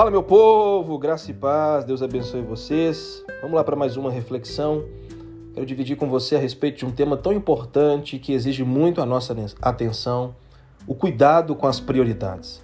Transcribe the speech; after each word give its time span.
Fala, 0.00 0.10
meu 0.10 0.22
povo, 0.22 0.98
graça 0.98 1.30
e 1.30 1.34
paz, 1.34 1.84
Deus 1.84 2.02
abençoe 2.02 2.40
vocês. 2.40 3.22
Vamos 3.42 3.54
lá 3.54 3.62
para 3.62 3.76
mais 3.76 3.98
uma 3.98 4.10
reflexão. 4.10 4.82
Quero 5.52 5.66
dividir 5.66 5.94
com 5.94 6.08
você 6.08 6.36
a 6.36 6.38
respeito 6.38 6.78
de 6.78 6.86
um 6.86 6.90
tema 6.90 7.18
tão 7.18 7.34
importante 7.34 8.18
que 8.18 8.32
exige 8.32 8.64
muito 8.64 9.02
a 9.02 9.04
nossa 9.04 9.36
atenção: 9.60 10.34
o 10.86 10.94
cuidado 10.94 11.54
com 11.54 11.66
as 11.66 11.78
prioridades. 11.80 12.62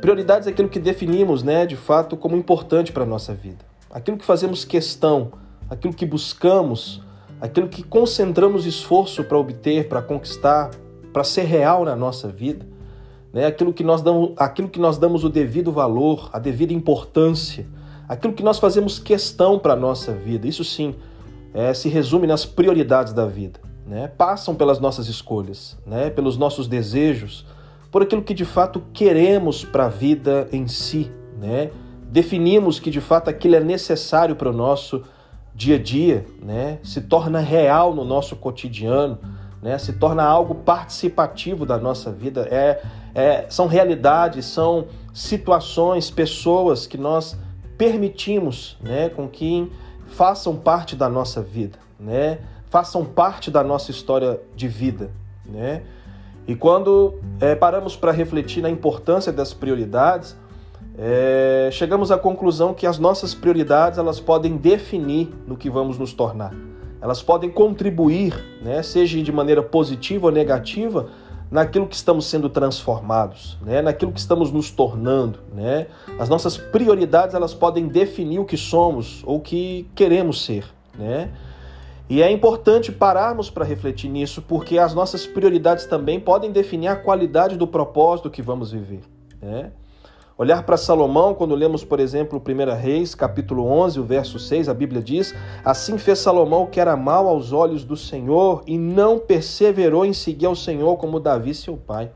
Prioridades 0.00 0.48
é 0.48 0.50
aquilo 0.50 0.68
que 0.68 0.80
definimos, 0.80 1.44
né, 1.44 1.64
de 1.64 1.76
fato, 1.76 2.16
como 2.16 2.36
importante 2.36 2.90
para 2.90 3.04
a 3.04 3.06
nossa 3.06 3.32
vida. 3.32 3.64
Aquilo 3.88 4.18
que 4.18 4.24
fazemos 4.24 4.64
questão, 4.64 5.34
aquilo 5.70 5.94
que 5.94 6.04
buscamos, 6.04 7.00
aquilo 7.40 7.68
que 7.68 7.84
concentramos 7.84 8.66
esforço 8.66 9.22
para 9.22 9.38
obter, 9.38 9.88
para 9.88 10.02
conquistar, 10.02 10.72
para 11.12 11.22
ser 11.22 11.44
real 11.44 11.84
na 11.84 11.94
nossa 11.94 12.26
vida 12.26 12.71
né? 13.32 13.46
aquilo, 13.46 13.72
que 13.72 13.82
nós 13.82 14.02
damos, 14.02 14.32
aquilo 14.36 14.68
que 14.68 14.78
nós 14.78 14.98
damos 14.98 15.24
o 15.24 15.28
devido 15.28 15.72
valor, 15.72 16.28
a 16.32 16.38
devida 16.38 16.72
importância, 16.72 17.66
aquilo 18.08 18.32
que 18.32 18.42
nós 18.42 18.58
fazemos 18.58 18.98
questão 18.98 19.58
para 19.58 19.72
a 19.72 19.76
nossa 19.76 20.12
vida. 20.12 20.46
Isso 20.46 20.64
sim 20.64 20.94
é, 21.54 21.72
se 21.72 21.88
resume 21.88 22.26
nas 22.26 22.44
prioridades 22.44 23.12
da 23.12 23.26
vida. 23.26 23.60
Né? 23.86 24.08
Passam 24.08 24.54
pelas 24.54 24.78
nossas 24.78 25.08
escolhas, 25.08 25.78
né? 25.86 26.10
pelos 26.10 26.36
nossos 26.36 26.68
desejos, 26.68 27.46
por 27.90 28.02
aquilo 28.02 28.22
que 28.22 28.34
de 28.34 28.44
fato 28.44 28.82
queremos 28.92 29.64
para 29.64 29.86
a 29.86 29.88
vida 29.88 30.48
em 30.52 30.66
si. 30.66 31.10
Né? 31.40 31.70
Definimos 32.10 32.78
que 32.78 32.90
de 32.90 33.00
fato 33.00 33.28
aquilo 33.28 33.56
é 33.56 33.60
necessário 33.60 34.36
para 34.36 34.50
o 34.50 34.52
nosso 34.52 35.02
dia 35.54 35.76
a 35.76 35.78
dia, 35.78 36.24
né? 36.42 36.78
se 36.82 37.00
torna 37.00 37.38
real 37.38 37.94
no 37.94 38.04
nosso 38.04 38.36
cotidiano 38.36 39.18
né? 39.62 39.78
se 39.78 39.92
torna 39.92 40.24
algo 40.24 40.56
participativo 40.56 41.64
da 41.64 41.78
nossa 41.78 42.10
vida. 42.10 42.48
É, 42.50 42.82
é, 43.14 43.46
são 43.48 43.66
realidades, 43.66 44.46
são 44.46 44.86
situações, 45.12 46.10
pessoas 46.10 46.86
que 46.86 46.96
nós 46.96 47.36
permitimos 47.76 48.76
né, 48.80 49.08
com 49.08 49.28
que 49.28 49.70
façam 50.06 50.56
parte 50.56 50.94
da 50.96 51.08
nossa 51.08 51.42
vida, 51.42 51.78
né? 51.98 52.38
façam 52.70 53.04
parte 53.04 53.50
da 53.50 53.62
nossa 53.62 53.90
história 53.90 54.40
de 54.54 54.68
vida. 54.68 55.10
Né? 55.44 55.82
E 56.46 56.54
quando 56.54 57.14
é, 57.40 57.54
paramos 57.54 57.96
para 57.96 58.12
refletir 58.12 58.62
na 58.62 58.70
importância 58.70 59.32
das 59.32 59.52
prioridades, 59.52 60.36
é, 60.98 61.68
chegamos 61.72 62.10
à 62.10 62.18
conclusão 62.18 62.74
que 62.74 62.86
as 62.86 62.98
nossas 62.98 63.34
prioridades 63.34 63.98
elas 63.98 64.20
podem 64.20 64.56
definir 64.56 65.32
no 65.46 65.56
que 65.56 65.70
vamos 65.70 65.98
nos 65.98 66.12
tornar 66.12 66.54
elas 67.02 67.20
podem 67.20 67.50
contribuir, 67.50 68.32
né, 68.62 68.80
seja 68.80 69.20
de 69.20 69.32
maneira 69.32 69.60
positiva 69.60 70.26
ou 70.26 70.32
negativa, 70.32 71.08
naquilo 71.52 71.86
que 71.86 71.94
estamos 71.94 72.24
sendo 72.24 72.48
transformados, 72.48 73.58
né, 73.60 73.82
naquilo 73.82 74.10
que 74.10 74.18
estamos 74.18 74.50
nos 74.50 74.70
tornando. 74.70 75.40
Né? 75.52 75.86
As 76.18 76.30
nossas 76.30 76.56
prioridades 76.56 77.34
elas 77.34 77.52
podem 77.52 77.86
definir 77.86 78.38
o 78.38 78.44
que 78.46 78.56
somos 78.56 79.22
ou 79.26 79.36
o 79.36 79.40
que 79.40 79.86
queremos 79.94 80.46
ser. 80.46 80.64
Né? 80.98 81.30
E 82.08 82.22
é 82.22 82.30
importante 82.32 82.90
pararmos 82.90 83.50
para 83.50 83.66
refletir 83.66 84.08
nisso, 84.08 84.40
porque 84.40 84.78
as 84.78 84.94
nossas 84.94 85.26
prioridades 85.26 85.84
também 85.84 86.18
podem 86.18 86.50
definir 86.50 86.88
a 86.88 86.96
qualidade 86.96 87.58
do 87.58 87.66
propósito 87.66 88.30
que 88.30 88.40
vamos 88.40 88.72
viver. 88.72 89.02
Né? 89.40 89.72
Olhar 90.42 90.64
para 90.64 90.76
Salomão, 90.76 91.34
quando 91.34 91.54
lemos, 91.54 91.84
por 91.84 92.00
exemplo, 92.00 92.42
1 92.44 92.74
Reis, 92.74 93.14
capítulo 93.14 93.64
11, 93.64 94.00
o 94.00 94.02
verso 94.02 94.40
6, 94.40 94.68
a 94.68 94.74
Bíblia 94.74 95.00
diz: 95.00 95.32
Assim 95.64 95.96
fez 95.96 96.18
Salomão 96.18 96.66
que 96.66 96.80
era 96.80 96.96
mal 96.96 97.28
aos 97.28 97.52
olhos 97.52 97.84
do 97.84 97.96
Senhor 97.96 98.64
e 98.66 98.76
não 98.76 99.20
perseverou 99.20 100.04
em 100.04 100.12
seguir 100.12 100.46
ao 100.46 100.56
Senhor 100.56 100.96
como 100.96 101.20
Davi, 101.20 101.54
seu 101.54 101.76
pai. 101.76 102.10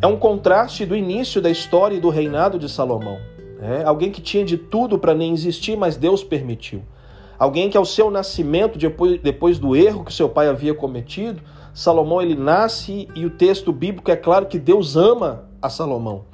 É 0.00 0.06
um 0.06 0.16
contraste 0.16 0.86
do 0.86 0.94
início 0.94 1.42
da 1.42 1.50
história 1.50 1.96
e 1.96 2.00
do 2.00 2.08
reinado 2.08 2.56
de 2.56 2.68
Salomão. 2.68 3.18
É 3.60 3.82
alguém 3.82 4.12
que 4.12 4.22
tinha 4.22 4.44
de 4.44 4.56
tudo 4.56 4.96
para 4.96 5.12
nem 5.12 5.32
existir, 5.32 5.76
mas 5.76 5.96
Deus 5.96 6.22
permitiu. 6.22 6.82
Alguém 7.36 7.68
que 7.68 7.76
ao 7.76 7.84
seu 7.84 8.12
nascimento, 8.12 8.78
depois, 8.78 9.20
depois 9.20 9.58
do 9.58 9.74
erro 9.74 10.04
que 10.04 10.14
seu 10.14 10.28
pai 10.28 10.46
havia 10.46 10.72
cometido, 10.72 11.42
Salomão 11.74 12.22
ele 12.22 12.36
nasce 12.36 13.08
e 13.12 13.26
o 13.26 13.30
texto 13.30 13.72
bíblico 13.72 14.08
é 14.08 14.14
claro 14.14 14.46
que 14.46 14.56
Deus 14.56 14.94
ama 14.94 15.48
a 15.60 15.68
Salomão. 15.68 16.29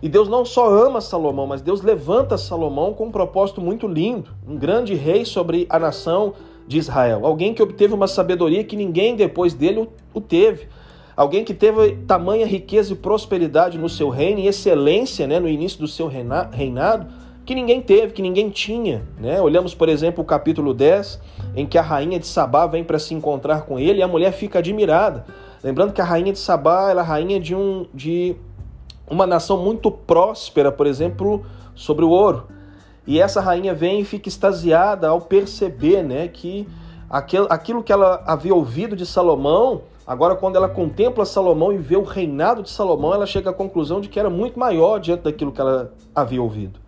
E 0.00 0.08
Deus 0.08 0.28
não 0.28 0.44
só 0.44 0.68
ama 0.68 1.00
Salomão, 1.00 1.46
mas 1.46 1.60
Deus 1.60 1.82
levanta 1.82 2.38
Salomão 2.38 2.94
com 2.94 3.06
um 3.06 3.10
propósito 3.10 3.60
muito 3.60 3.86
lindo, 3.86 4.30
um 4.46 4.56
grande 4.56 4.94
rei 4.94 5.24
sobre 5.24 5.66
a 5.68 5.78
nação 5.78 6.34
de 6.66 6.78
Israel, 6.78 7.26
alguém 7.26 7.54
que 7.54 7.62
obteve 7.62 7.94
uma 7.94 8.06
sabedoria 8.06 8.62
que 8.62 8.76
ninguém 8.76 9.16
depois 9.16 9.54
dele 9.54 9.88
o 10.12 10.20
teve, 10.20 10.68
alguém 11.16 11.42
que 11.42 11.54
teve 11.54 11.96
tamanha 12.06 12.46
riqueza 12.46 12.92
e 12.92 12.96
prosperidade 12.96 13.78
no 13.78 13.88
seu 13.88 14.08
reino 14.10 14.40
e 14.40 14.46
excelência 14.46 15.26
né, 15.26 15.40
no 15.40 15.48
início 15.48 15.80
do 15.80 15.88
seu 15.88 16.06
reinado 16.06 17.08
que 17.48 17.54
ninguém 17.54 17.80
teve, 17.80 18.12
que 18.12 18.20
ninguém 18.20 18.50
tinha. 18.50 19.02
Né? 19.18 19.40
Olhamos, 19.40 19.74
por 19.74 19.88
exemplo, 19.88 20.22
o 20.22 20.26
capítulo 20.26 20.74
10, 20.74 21.18
em 21.56 21.64
que 21.64 21.78
a 21.78 21.82
rainha 21.82 22.18
de 22.18 22.26
Sabá 22.26 22.66
vem 22.66 22.84
para 22.84 22.98
se 22.98 23.14
encontrar 23.14 23.62
com 23.62 23.78
ele 23.78 24.00
e 24.00 24.02
a 24.02 24.06
mulher 24.06 24.32
fica 24.32 24.58
admirada. 24.58 25.24
Lembrando 25.64 25.94
que 25.94 26.00
a 26.02 26.04
rainha 26.04 26.30
de 26.30 26.38
Sabá 26.38 26.90
era 26.90 27.00
a 27.00 27.02
rainha 27.02 27.40
de 27.40 27.54
um, 27.54 27.86
de 27.94 28.36
uma 29.10 29.26
nação 29.26 29.56
muito 29.62 29.90
próspera, 29.90 30.70
por 30.70 30.86
exemplo, 30.86 31.44
sobre 31.74 32.04
o 32.04 32.10
ouro. 32.10 32.48
E 33.06 33.20
essa 33.20 33.40
rainha 33.40 33.74
vem 33.74 34.00
e 34.00 34.04
fica 34.04 34.28
extasiada 34.28 35.08
ao 35.08 35.20
perceber 35.20 36.02
né, 36.02 36.28
que 36.28 36.68
aquilo 37.08 37.82
que 37.82 37.92
ela 37.92 38.22
havia 38.26 38.54
ouvido 38.54 38.94
de 38.94 39.06
Salomão, 39.06 39.82
agora 40.06 40.36
quando 40.36 40.56
ela 40.56 40.68
contempla 40.68 41.24
Salomão 41.24 41.72
e 41.72 41.78
vê 41.78 41.96
o 41.96 42.02
reinado 42.02 42.62
de 42.62 42.68
Salomão, 42.68 43.14
ela 43.14 43.24
chega 43.24 43.48
à 43.48 43.52
conclusão 43.52 44.00
de 44.00 44.08
que 44.08 44.20
era 44.20 44.28
muito 44.28 44.58
maior 44.58 44.98
diante 44.98 45.22
daquilo 45.22 45.52
que 45.52 45.60
ela 45.60 45.92
havia 46.14 46.42
ouvido. 46.42 46.78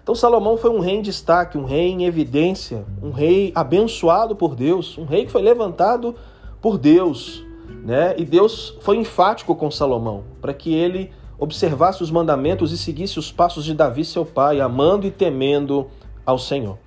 Então 0.00 0.14
Salomão 0.14 0.56
foi 0.56 0.70
um 0.70 0.80
rei 0.80 0.96
em 0.96 1.02
destaque, 1.02 1.58
um 1.58 1.64
rei 1.64 1.88
em 1.88 2.04
evidência, 2.04 2.84
um 3.02 3.10
rei 3.10 3.50
abençoado 3.54 4.36
por 4.36 4.54
Deus, 4.54 4.96
um 4.98 5.06
rei 5.06 5.24
que 5.24 5.32
foi 5.32 5.42
levantado 5.42 6.14
por 6.60 6.78
Deus, 6.78 7.42
né? 7.82 8.14
E 8.16 8.24
Deus 8.24 8.76
foi 8.80 8.96
enfático 8.98 9.56
com 9.56 9.70
Salomão 9.70 10.22
para 10.40 10.54
que 10.54 10.72
ele 10.72 11.10
observasse 11.38 12.02
os 12.02 12.10
mandamentos 12.10 12.72
e 12.72 12.78
seguisse 12.78 13.18
os 13.18 13.32
passos 13.32 13.64
de 13.64 13.74
Davi, 13.74 14.04
seu 14.04 14.24
pai, 14.24 14.60
amando 14.60 15.06
e 15.06 15.10
temendo 15.10 15.86
ao 16.24 16.38
Senhor. 16.38 16.78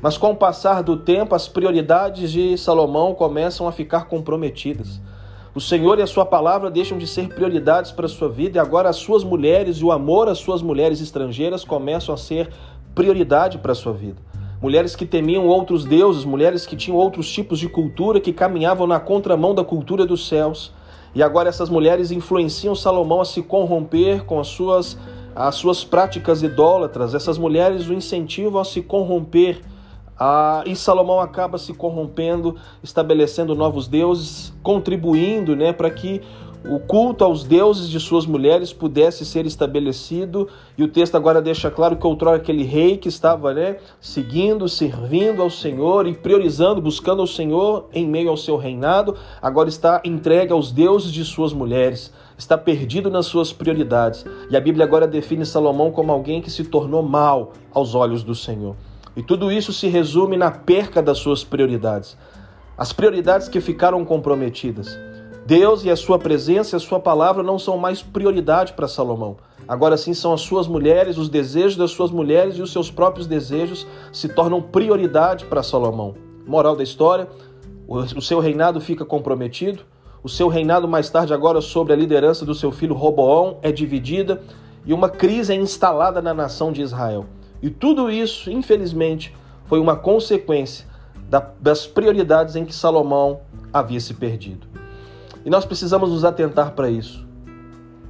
Mas 0.00 0.18
com 0.18 0.32
o 0.32 0.36
passar 0.36 0.82
do 0.82 0.96
tempo, 0.96 1.34
as 1.34 1.48
prioridades 1.48 2.30
de 2.30 2.58
Salomão 2.58 3.14
começam 3.14 3.66
a 3.66 3.72
ficar 3.72 4.06
comprometidas. 4.06 5.00
O 5.54 5.60
Senhor 5.60 5.98
e 5.98 6.02
a 6.02 6.06
sua 6.06 6.26
palavra 6.26 6.70
deixam 6.70 6.98
de 6.98 7.06
ser 7.06 7.28
prioridades 7.28 7.92
para 7.92 8.06
a 8.06 8.08
sua 8.08 8.28
vida 8.28 8.58
e 8.58 8.60
agora 8.60 8.88
as 8.88 8.96
suas 8.96 9.22
mulheres 9.22 9.76
e 9.76 9.84
o 9.84 9.92
amor 9.92 10.28
às 10.28 10.38
suas 10.38 10.60
mulheres 10.60 11.00
estrangeiras 11.00 11.64
começam 11.64 12.12
a 12.12 12.18
ser 12.18 12.50
prioridade 12.94 13.58
para 13.58 13.72
a 13.72 13.74
sua 13.74 13.92
vida. 13.92 14.20
Mulheres 14.60 14.96
que 14.96 15.06
temiam 15.06 15.46
outros 15.46 15.84
deuses, 15.84 16.24
mulheres 16.24 16.66
que 16.66 16.74
tinham 16.74 16.98
outros 16.98 17.30
tipos 17.30 17.58
de 17.58 17.68
cultura, 17.68 18.18
que 18.18 18.32
caminhavam 18.32 18.86
na 18.86 18.98
contramão 18.98 19.54
da 19.54 19.62
cultura 19.62 20.04
dos 20.04 20.26
céus. 20.26 20.72
E 21.14 21.22
agora 21.22 21.48
essas 21.48 21.70
mulheres 21.70 22.10
influenciam 22.10 22.74
Salomão 22.74 23.20
a 23.20 23.24
se 23.24 23.42
corromper 23.42 24.24
com 24.24 24.40
as 24.40 24.48
suas, 24.48 24.98
as 25.34 25.54
suas 25.54 25.84
práticas 25.84 26.42
idólatras. 26.42 27.14
Essas 27.14 27.38
mulheres 27.38 27.88
o 27.88 27.94
incentivam 27.94 28.60
a 28.60 28.64
se 28.64 28.82
corromper. 28.82 29.60
Ah, 30.18 30.62
e 30.66 30.74
Salomão 30.76 31.20
acaba 31.20 31.58
se 31.58 31.72
corrompendo, 31.72 32.56
estabelecendo 32.82 33.54
novos 33.54 33.88
deuses, 33.88 34.52
contribuindo 34.62 35.56
né, 35.56 35.72
para 35.72 35.90
que 35.90 36.20
o 36.66 36.78
culto 36.78 37.22
aos 37.24 37.44
deuses 37.44 37.90
de 37.90 38.00
suas 38.00 38.24
mulheres 38.24 38.72
pudesse 38.72 39.24
ser 39.24 39.44
estabelecido, 39.44 40.48
e 40.78 40.82
o 40.82 40.88
texto 40.88 41.14
agora 41.14 41.42
deixa 41.42 41.70
claro 41.70 41.96
que 41.96 42.06
outrora 42.06 42.38
aquele 42.38 42.62
rei 42.62 42.96
que 42.96 43.08
estava 43.08 43.52
né, 43.52 43.76
seguindo, 44.00 44.66
servindo 44.66 45.42
ao 45.42 45.50
Senhor 45.50 46.06
e 46.06 46.14
priorizando, 46.14 46.80
buscando 46.80 47.20
ao 47.20 47.26
Senhor 47.26 47.86
em 47.92 48.06
meio 48.06 48.30
ao 48.30 48.36
seu 48.36 48.56
reinado, 48.56 49.14
agora 49.42 49.68
está 49.68 50.00
entregue 50.04 50.52
aos 50.52 50.72
deuses 50.72 51.12
de 51.12 51.22
suas 51.22 51.52
mulheres, 51.52 52.10
está 52.38 52.56
perdido 52.56 53.10
nas 53.10 53.26
suas 53.26 53.52
prioridades. 53.52 54.24
E 54.48 54.56
a 54.56 54.60
Bíblia 54.60 54.86
agora 54.86 55.06
define 55.06 55.44
Salomão 55.44 55.90
como 55.90 56.12
alguém 56.12 56.40
que 56.40 56.50
se 56.50 56.64
tornou 56.64 57.02
mal 57.02 57.52
aos 57.74 57.94
olhos 57.94 58.22
do 58.22 58.34
Senhor. 58.34 58.74
E 59.14 59.22
tudo 59.22 59.52
isso 59.52 59.72
se 59.72 59.86
resume 59.88 60.36
na 60.36 60.50
perca 60.50 61.02
das 61.02 61.18
suas 61.18 61.44
prioridades. 61.44 62.16
As 62.76 62.92
prioridades 62.92 63.48
que 63.48 63.60
ficaram 63.60 64.04
comprometidas. 64.04 64.98
Deus 65.46 65.84
e 65.84 65.90
a 65.90 65.96
sua 65.96 66.18
presença 66.18 66.74
e 66.74 66.78
a 66.78 66.80
sua 66.80 66.98
palavra 66.98 67.42
não 67.42 67.58
são 67.58 67.76
mais 67.76 68.02
prioridade 68.02 68.72
para 68.72 68.88
Salomão. 68.88 69.36
Agora 69.68 69.94
sim 69.96 70.14
são 70.14 70.32
as 70.32 70.40
suas 70.40 70.66
mulheres, 70.66 71.18
os 71.18 71.28
desejos 71.28 71.76
das 71.76 71.90
suas 71.90 72.10
mulheres 72.10 72.56
e 72.56 72.62
os 72.62 72.72
seus 72.72 72.90
próprios 72.90 73.26
desejos 73.26 73.86
se 74.10 74.26
tornam 74.26 74.62
prioridade 74.62 75.44
para 75.44 75.62
Salomão. 75.62 76.14
Moral 76.46 76.74
da 76.74 76.82
história: 76.82 77.28
o 77.86 78.22
seu 78.22 78.40
reinado 78.40 78.80
fica 78.80 79.04
comprometido. 79.04 79.82
O 80.22 80.30
seu 80.30 80.48
reinado 80.48 80.88
mais 80.88 81.10
tarde 81.10 81.34
agora 81.34 81.60
sobre 81.60 81.92
a 81.92 81.96
liderança 81.96 82.46
do 82.46 82.54
seu 82.54 82.72
filho 82.72 82.94
Roboão 82.94 83.58
é 83.60 83.70
dividida 83.70 84.40
e 84.86 84.94
uma 84.94 85.10
crise 85.10 85.52
é 85.52 85.56
instalada 85.56 86.22
na 86.22 86.32
nação 86.32 86.72
de 86.72 86.80
Israel. 86.80 87.26
E 87.60 87.68
tudo 87.68 88.10
isso, 88.10 88.50
infelizmente, 88.50 89.36
foi 89.66 89.78
uma 89.78 89.96
consequência 89.96 90.86
das 91.60 91.86
prioridades 91.86 92.56
em 92.56 92.64
que 92.64 92.74
Salomão 92.74 93.40
havia 93.70 94.00
se 94.00 94.14
perdido. 94.14 94.66
E 95.44 95.50
nós 95.50 95.64
precisamos 95.64 96.10
nos 96.10 96.24
atentar 96.24 96.72
para 96.72 96.88
isso. 96.88 97.26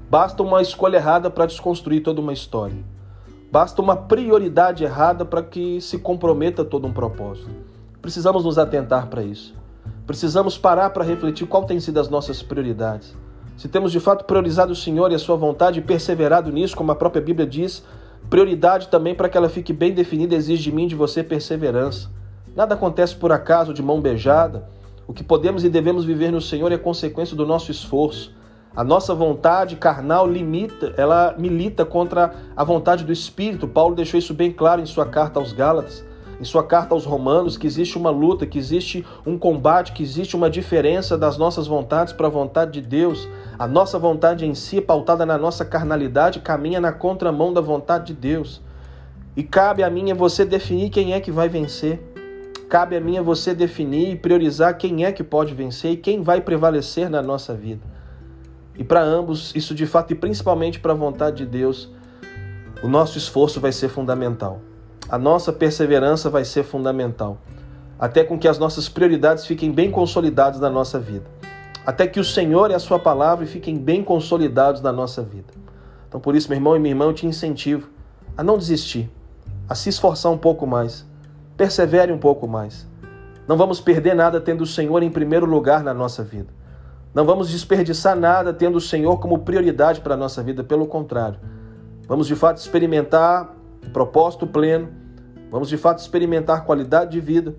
Basta 0.08 0.42
uma 0.42 0.62
escolha 0.62 0.98
errada 0.98 1.28
para 1.28 1.46
desconstruir 1.46 2.02
toda 2.02 2.20
uma 2.20 2.32
história. 2.32 2.84
Basta 3.50 3.82
uma 3.82 3.96
prioridade 3.96 4.84
errada 4.84 5.24
para 5.24 5.42
que 5.42 5.80
se 5.80 5.98
comprometa 5.98 6.64
todo 6.64 6.86
um 6.86 6.92
propósito. 6.92 7.50
Precisamos 8.00 8.44
nos 8.44 8.58
atentar 8.58 9.08
para 9.08 9.22
isso. 9.22 9.54
Precisamos 10.06 10.58
parar 10.58 10.90
para 10.90 11.04
refletir 11.04 11.46
qual 11.46 11.64
tem 11.64 11.80
sido 11.80 11.98
as 11.98 12.08
nossas 12.08 12.42
prioridades. 12.42 13.16
Se 13.56 13.68
temos 13.68 13.92
de 13.92 14.00
fato 14.00 14.24
priorizado 14.24 14.72
o 14.72 14.76
Senhor 14.76 15.10
e 15.10 15.14
a 15.14 15.18
sua 15.18 15.36
vontade 15.36 15.78
e 15.78 15.82
perseverado 15.82 16.52
nisso, 16.52 16.76
como 16.76 16.92
a 16.92 16.96
própria 16.96 17.22
Bíblia 17.22 17.46
diz, 17.46 17.84
prioridade 18.28 18.88
também 18.88 19.14
para 19.14 19.28
que 19.28 19.36
ela 19.36 19.48
fique 19.48 19.72
bem 19.72 19.94
definida 19.94 20.34
exige 20.34 20.64
de 20.64 20.72
mim 20.72 20.84
e 20.84 20.88
de 20.88 20.94
você 20.94 21.22
perseverança. 21.22 22.10
Nada 22.54 22.74
acontece 22.74 23.14
por 23.14 23.32
acaso 23.32 23.72
de 23.72 23.82
mão 23.82 24.00
beijada. 24.00 24.68
O 25.06 25.12
que 25.12 25.22
podemos 25.22 25.64
e 25.64 25.68
devemos 25.68 26.04
viver 26.04 26.32
no 26.32 26.40
Senhor 26.40 26.72
é 26.72 26.78
consequência 26.78 27.36
do 27.36 27.46
nosso 27.46 27.70
esforço. 27.70 28.34
A 28.74 28.82
nossa 28.82 29.14
vontade 29.14 29.76
carnal 29.76 30.26
limita, 30.26 30.94
ela 30.96 31.34
milita 31.38 31.84
contra 31.84 32.34
a 32.56 32.64
vontade 32.64 33.04
do 33.04 33.12
Espírito. 33.12 33.68
Paulo 33.68 33.94
deixou 33.94 34.18
isso 34.18 34.32
bem 34.32 34.50
claro 34.50 34.80
em 34.80 34.86
sua 34.86 35.06
carta 35.06 35.38
aos 35.38 35.52
Gálatas, 35.52 36.04
em 36.40 36.44
sua 36.44 36.64
carta 36.64 36.94
aos 36.94 37.04
Romanos, 37.04 37.56
que 37.56 37.66
existe 37.66 37.98
uma 37.98 38.10
luta, 38.10 38.46
que 38.46 38.58
existe 38.58 39.06
um 39.26 39.38
combate, 39.38 39.92
que 39.92 40.02
existe 40.02 40.34
uma 40.34 40.48
diferença 40.50 41.16
das 41.16 41.36
nossas 41.36 41.66
vontades 41.66 42.12
para 42.12 42.26
a 42.26 42.30
vontade 42.30 42.72
de 42.72 42.80
Deus. 42.80 43.28
A 43.58 43.68
nossa 43.68 43.98
vontade 43.98 44.46
em 44.46 44.54
si, 44.54 44.80
pautada 44.80 45.24
na 45.26 45.36
nossa 45.36 45.64
carnalidade, 45.64 46.40
caminha 46.40 46.80
na 46.80 46.92
contramão 46.92 47.52
da 47.52 47.60
vontade 47.60 48.06
de 48.06 48.14
Deus. 48.14 48.60
E 49.36 49.42
cabe 49.42 49.82
a 49.82 49.90
mim 49.90 50.08
e 50.08 50.14
você 50.14 50.44
definir 50.44 50.88
quem 50.90 51.12
é 51.12 51.20
que 51.20 51.30
vai 51.30 51.48
vencer. 51.48 52.13
Cabe 52.68 52.96
a 52.96 53.00
mim 53.00 53.16
e 53.16 53.20
você 53.20 53.54
definir 53.54 54.12
e 54.12 54.16
priorizar 54.16 54.76
quem 54.76 55.04
é 55.04 55.12
que 55.12 55.22
pode 55.22 55.54
vencer 55.54 55.92
e 55.92 55.96
quem 55.96 56.22
vai 56.22 56.40
prevalecer 56.40 57.08
na 57.08 57.22
nossa 57.22 57.54
vida. 57.54 57.82
E 58.76 58.82
para 58.82 59.02
ambos, 59.02 59.54
isso 59.54 59.74
de 59.74 59.86
fato 59.86 60.12
e 60.12 60.16
principalmente 60.16 60.80
para 60.80 60.92
a 60.92 60.96
vontade 60.96 61.38
de 61.38 61.46
Deus, 61.46 61.90
o 62.82 62.88
nosso 62.88 63.16
esforço 63.16 63.60
vai 63.60 63.70
ser 63.70 63.88
fundamental. 63.88 64.60
A 65.08 65.18
nossa 65.18 65.52
perseverança 65.52 66.28
vai 66.28 66.44
ser 66.44 66.64
fundamental. 66.64 67.38
Até 67.98 68.24
com 68.24 68.38
que 68.38 68.48
as 68.48 68.58
nossas 68.58 68.88
prioridades 68.88 69.46
fiquem 69.46 69.70
bem 69.70 69.90
consolidadas 69.90 70.58
na 70.58 70.70
nossa 70.70 70.98
vida. 70.98 71.26
Até 71.86 72.06
que 72.06 72.18
o 72.18 72.24
Senhor 72.24 72.70
e 72.70 72.74
a 72.74 72.78
Sua 72.78 72.98
palavra 72.98 73.46
fiquem 73.46 73.76
bem 73.78 74.02
consolidados 74.02 74.80
na 74.80 74.92
nossa 74.92 75.22
vida. 75.22 75.52
Então, 76.08 76.20
por 76.20 76.34
isso, 76.34 76.48
meu 76.48 76.56
irmão 76.56 76.74
e 76.74 76.78
minha 76.78 76.92
irmã, 76.92 77.04
eu 77.04 77.12
te 77.12 77.26
incentivo 77.26 77.88
a 78.36 78.42
não 78.42 78.58
desistir, 78.58 79.10
a 79.68 79.74
se 79.74 79.90
esforçar 79.90 80.32
um 80.32 80.38
pouco 80.38 80.66
mais. 80.66 81.06
Persevere 81.56 82.12
um 82.12 82.18
pouco 82.18 82.48
mais. 82.48 82.86
Não 83.46 83.56
vamos 83.56 83.80
perder 83.80 84.14
nada 84.14 84.40
tendo 84.40 84.62
o 84.62 84.66
Senhor 84.66 85.02
em 85.02 85.10
primeiro 85.10 85.46
lugar 85.46 85.84
na 85.84 85.94
nossa 85.94 86.22
vida. 86.22 86.48
Não 87.14 87.24
vamos 87.24 87.48
desperdiçar 87.48 88.16
nada 88.16 88.52
tendo 88.52 88.76
o 88.76 88.80
Senhor 88.80 89.20
como 89.20 89.38
prioridade 89.38 90.00
para 90.00 90.14
a 90.14 90.16
nossa 90.16 90.42
vida, 90.42 90.64
pelo 90.64 90.86
contrário. 90.86 91.38
Vamos 92.08 92.26
de 92.26 92.34
fato 92.34 92.58
experimentar 92.58 93.54
o 93.86 93.90
propósito 93.90 94.46
pleno, 94.46 94.88
vamos 95.50 95.68
de 95.68 95.76
fato 95.76 95.98
experimentar 95.98 96.64
qualidade 96.64 97.12
de 97.12 97.20
vida, 97.20 97.54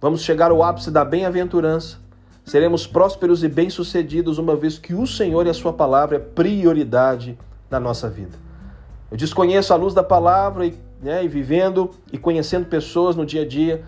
vamos 0.00 0.20
chegar 0.20 0.50
ao 0.50 0.62
ápice 0.62 0.90
da 0.90 1.04
bem-aventurança, 1.04 1.96
seremos 2.44 2.86
prósperos 2.86 3.42
e 3.42 3.48
bem-sucedidos 3.48 4.36
uma 4.36 4.54
vez 4.54 4.78
que 4.78 4.94
o 4.94 5.06
Senhor 5.06 5.46
e 5.46 5.50
a 5.50 5.54
Sua 5.54 5.72
palavra 5.72 6.16
é 6.16 6.20
prioridade 6.20 7.38
na 7.70 7.80
nossa 7.80 8.10
vida. 8.10 8.36
Eu 9.10 9.16
desconheço 9.16 9.72
a 9.72 9.76
luz 9.76 9.94
da 9.94 10.02
palavra 10.02 10.66
e, 10.66 10.78
né, 11.02 11.24
e 11.24 11.28
vivendo 11.28 11.90
e 12.12 12.18
conhecendo 12.18 12.66
pessoas 12.66 13.16
no 13.16 13.24
dia 13.24 13.42
a 13.42 13.46
dia 13.46 13.82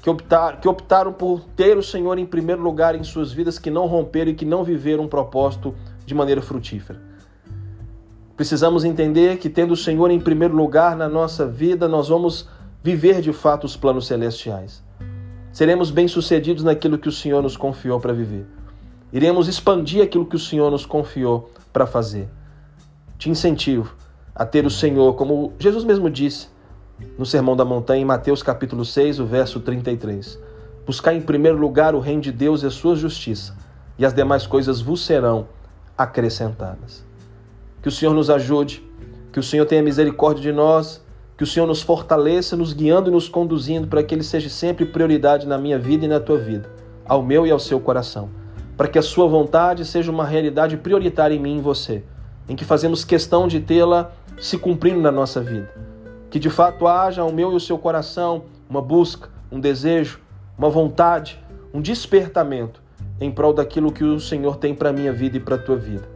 que, 0.00 0.08
optar, 0.08 0.60
que 0.60 0.68
optaram 0.68 1.12
por 1.12 1.40
ter 1.56 1.76
o 1.76 1.82
Senhor 1.82 2.18
em 2.18 2.26
primeiro 2.26 2.62
lugar 2.62 2.94
em 2.94 3.02
suas 3.02 3.32
vidas, 3.32 3.58
que 3.58 3.70
não 3.70 3.86
romperam 3.86 4.30
e 4.30 4.34
que 4.34 4.44
não 4.44 4.62
viveram 4.62 5.04
um 5.04 5.08
propósito 5.08 5.74
de 6.04 6.14
maneira 6.14 6.40
frutífera. 6.40 7.00
Precisamos 8.36 8.84
entender 8.84 9.38
que, 9.38 9.50
tendo 9.50 9.72
o 9.72 9.76
Senhor 9.76 10.10
em 10.10 10.20
primeiro 10.20 10.54
lugar 10.54 10.96
na 10.96 11.08
nossa 11.08 11.44
vida, 11.44 11.88
nós 11.88 12.08
vamos 12.08 12.48
viver 12.82 13.20
de 13.20 13.32
fato 13.32 13.64
os 13.64 13.76
planos 13.76 14.06
celestiais. 14.06 14.82
Seremos 15.50 15.90
bem-sucedidos 15.90 16.62
naquilo 16.62 16.98
que 16.98 17.08
o 17.08 17.12
Senhor 17.12 17.42
nos 17.42 17.56
confiou 17.56 17.98
para 17.98 18.12
viver. 18.12 18.46
Iremos 19.12 19.48
expandir 19.48 20.04
aquilo 20.04 20.26
que 20.26 20.36
o 20.36 20.38
Senhor 20.38 20.70
nos 20.70 20.86
confiou 20.86 21.50
para 21.72 21.86
fazer. 21.86 22.28
Te 23.18 23.28
incentivo 23.28 23.96
a 24.34 24.46
ter 24.46 24.64
o 24.64 24.70
Senhor, 24.70 25.14
como 25.14 25.52
Jesus 25.58 25.82
mesmo 25.82 26.08
disse, 26.08 26.46
no 27.16 27.26
Sermão 27.26 27.56
da 27.56 27.64
Montanha, 27.64 28.02
em 28.02 28.04
Mateus 28.04 28.42
capítulo 28.42 28.84
6, 28.84 29.20
o 29.20 29.26
verso 29.26 29.60
33. 29.60 30.38
Buscar 30.86 31.14
em 31.14 31.20
primeiro 31.20 31.58
lugar 31.58 31.94
o 31.94 32.00
reino 32.00 32.22
de 32.22 32.32
Deus 32.32 32.62
e 32.62 32.66
a 32.66 32.70
sua 32.70 32.96
justiça, 32.96 33.56
e 33.98 34.04
as 34.04 34.14
demais 34.14 34.46
coisas 34.46 34.80
vos 34.80 35.04
serão 35.04 35.48
acrescentadas. 35.96 37.04
Que 37.82 37.88
o 37.88 37.92
Senhor 37.92 38.14
nos 38.14 38.30
ajude, 38.30 38.82
que 39.32 39.38
o 39.38 39.42
Senhor 39.42 39.66
tenha 39.66 39.82
misericórdia 39.82 40.42
de 40.42 40.52
nós, 40.52 41.04
que 41.36 41.44
o 41.44 41.46
Senhor 41.46 41.66
nos 41.66 41.82
fortaleça, 41.82 42.56
nos 42.56 42.72
guiando 42.72 43.10
e 43.10 43.12
nos 43.12 43.28
conduzindo 43.28 43.86
para 43.86 44.02
que 44.02 44.14
Ele 44.14 44.24
seja 44.24 44.48
sempre 44.48 44.84
prioridade 44.84 45.46
na 45.46 45.58
minha 45.58 45.78
vida 45.78 46.04
e 46.04 46.08
na 46.08 46.18
tua 46.18 46.38
vida, 46.38 46.68
ao 47.04 47.22
meu 47.22 47.46
e 47.46 47.50
ao 47.50 47.58
seu 47.58 47.78
coração, 47.78 48.28
para 48.76 48.88
que 48.88 48.98
a 48.98 49.02
Sua 49.02 49.28
vontade 49.28 49.84
seja 49.84 50.10
uma 50.10 50.24
realidade 50.24 50.76
prioritária 50.76 51.34
em 51.34 51.38
mim 51.38 51.56
e 51.56 51.58
em 51.58 51.62
você, 51.62 52.02
em 52.48 52.56
que 52.56 52.64
fazemos 52.64 53.04
questão 53.04 53.46
de 53.46 53.60
tê-la 53.60 54.10
se 54.40 54.56
cumprindo 54.56 55.00
na 55.00 55.12
nossa 55.12 55.40
vida 55.40 55.88
que 56.30 56.38
de 56.38 56.50
fato 56.50 56.86
haja 56.86 57.24
o 57.24 57.32
meu 57.32 57.52
e 57.52 57.56
o 57.56 57.60
seu 57.60 57.78
coração 57.78 58.44
uma 58.68 58.82
busca, 58.82 59.30
um 59.50 59.58
desejo, 59.58 60.20
uma 60.56 60.68
vontade, 60.68 61.42
um 61.72 61.80
despertamento 61.80 62.82
em 63.20 63.30
prol 63.30 63.52
daquilo 63.52 63.90
que 63.90 64.04
o 64.04 64.20
Senhor 64.20 64.56
tem 64.56 64.74
para 64.74 64.90
a 64.90 64.92
minha 64.92 65.12
vida 65.12 65.36
e 65.36 65.40
para 65.40 65.54
a 65.54 65.58
tua 65.58 65.76
vida. 65.76 66.08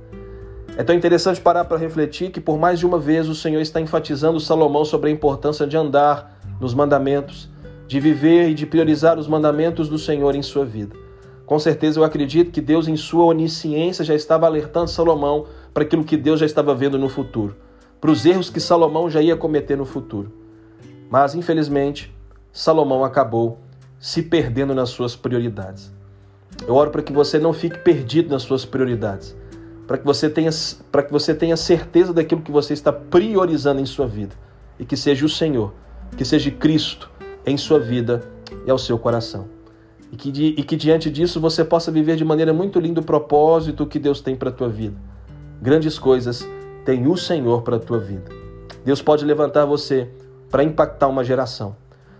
É 0.76 0.82
tão 0.82 0.94
interessante 0.94 1.40
parar 1.40 1.64
para 1.64 1.76
refletir 1.76 2.30
que 2.30 2.40
por 2.40 2.58
mais 2.58 2.78
de 2.78 2.86
uma 2.86 2.98
vez 2.98 3.28
o 3.28 3.34
Senhor 3.34 3.60
está 3.60 3.80
enfatizando 3.80 4.40
Salomão 4.40 4.84
sobre 4.84 5.10
a 5.10 5.12
importância 5.12 5.66
de 5.66 5.76
andar 5.76 6.38
nos 6.60 6.74
mandamentos, 6.74 7.48
de 7.86 8.00
viver 8.00 8.48
e 8.50 8.54
de 8.54 8.66
priorizar 8.66 9.18
os 9.18 9.26
mandamentos 9.26 9.88
do 9.88 9.98
Senhor 9.98 10.34
em 10.34 10.42
sua 10.42 10.64
vida. 10.64 10.96
Com 11.44 11.58
certeza 11.58 12.00
eu 12.00 12.04
acredito 12.04 12.50
que 12.50 12.60
Deus, 12.60 12.88
em 12.88 12.96
sua 12.96 13.24
onisciência, 13.24 14.04
já 14.04 14.14
estava 14.14 14.46
alertando 14.46 14.88
Salomão 14.88 15.46
para 15.74 15.82
aquilo 15.82 16.04
que 16.04 16.16
Deus 16.16 16.40
já 16.40 16.46
estava 16.46 16.74
vendo 16.74 16.98
no 16.98 17.08
futuro 17.08 17.54
para 18.02 18.10
os 18.10 18.26
erros 18.26 18.50
que 18.50 18.58
Salomão 18.58 19.08
já 19.08 19.22
ia 19.22 19.36
cometer 19.36 19.76
no 19.76 19.84
futuro. 19.84 20.32
Mas, 21.08 21.36
infelizmente, 21.36 22.12
Salomão 22.52 23.04
acabou 23.04 23.60
se 23.96 24.24
perdendo 24.24 24.74
nas 24.74 24.90
suas 24.90 25.14
prioridades. 25.14 25.92
Eu 26.66 26.74
oro 26.74 26.90
para 26.90 27.00
que 27.00 27.12
você 27.12 27.38
não 27.38 27.52
fique 27.52 27.78
perdido 27.78 28.30
nas 28.30 28.42
suas 28.42 28.64
prioridades, 28.64 29.36
para 29.86 29.98
que 29.98 30.04
você 30.04 30.28
tenha 30.28 30.50
para 30.90 31.04
que 31.04 31.12
você 31.12 31.32
tenha 31.32 31.56
certeza 31.56 32.12
daquilo 32.12 32.42
que 32.42 32.50
você 32.50 32.72
está 32.72 32.92
priorizando 32.92 33.80
em 33.80 33.86
sua 33.86 34.08
vida 34.08 34.34
e 34.80 34.84
que 34.84 34.96
seja 34.96 35.24
o 35.24 35.28
Senhor, 35.28 35.72
que 36.16 36.24
seja 36.24 36.50
Cristo 36.50 37.08
em 37.46 37.56
sua 37.56 37.78
vida 37.78 38.20
e 38.66 38.70
ao 38.70 38.78
seu 38.78 38.98
coração. 38.98 39.46
E 40.10 40.16
que, 40.16 40.28
e 40.28 40.62
que 40.64 40.74
diante 40.74 41.08
disso 41.08 41.40
você 41.40 41.64
possa 41.64 41.92
viver 41.92 42.16
de 42.16 42.24
maneira 42.24 42.52
muito 42.52 42.80
linda 42.80 43.00
o 43.00 43.04
propósito 43.04 43.86
que 43.86 44.00
Deus 44.00 44.20
tem 44.20 44.34
para 44.34 44.48
a 44.48 44.52
tua 44.52 44.68
vida. 44.68 44.96
Grandes 45.62 46.00
coisas 46.00 46.44
tem 46.84 47.06
o 47.06 47.16
Senhor 47.16 47.62
para 47.62 47.76
a 47.76 47.80
tua 47.80 47.98
vida. 47.98 48.30
Deus 48.84 49.00
pode 49.00 49.24
levantar 49.24 49.64
você 49.64 50.10
para 50.50 50.64
impactar 50.64 51.08
uma 51.08 51.24
geração. 51.24 51.76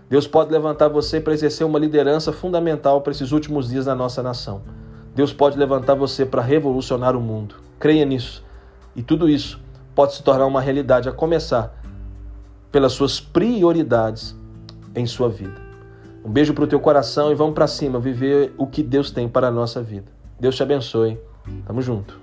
Deus 0.09 0.27
pode 0.27 0.51
levantar 0.51 0.89
você 0.89 1.19
para 1.19 1.33
exercer 1.33 1.65
uma 1.65 1.79
liderança 1.79 2.31
fundamental 2.31 3.01
para 3.01 3.11
esses 3.11 3.31
últimos 3.31 3.69
dias 3.69 3.85
da 3.85 3.95
nossa 3.95 4.21
nação. 4.21 4.61
Deus 5.15 5.33
pode 5.33 5.57
levantar 5.57 5.95
você 5.95 6.25
para 6.25 6.41
revolucionar 6.41 7.15
o 7.15 7.21
mundo. 7.21 7.55
Creia 7.79 8.05
nisso. 8.05 8.43
E 8.95 9.01
tudo 9.01 9.29
isso 9.29 9.59
pode 9.95 10.15
se 10.15 10.23
tornar 10.23 10.45
uma 10.45 10.61
realidade, 10.61 11.09
a 11.09 11.11
começar 11.11 11.75
pelas 12.71 12.93
suas 12.93 13.19
prioridades 13.19 14.35
em 14.95 15.05
sua 15.05 15.29
vida. 15.29 15.61
Um 16.25 16.31
beijo 16.31 16.53
para 16.53 16.63
o 16.63 16.67
teu 16.67 16.79
coração 16.79 17.31
e 17.31 17.35
vamos 17.35 17.53
para 17.53 17.67
cima 17.67 17.99
viver 17.99 18.53
o 18.57 18.65
que 18.65 18.81
Deus 18.81 19.11
tem 19.11 19.27
para 19.27 19.47
a 19.47 19.51
nossa 19.51 19.81
vida. 19.81 20.11
Deus 20.39 20.55
te 20.55 20.63
abençoe. 20.63 21.19
Tamo 21.65 21.81
junto. 21.81 22.22